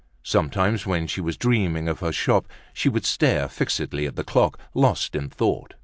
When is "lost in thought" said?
4.73-5.75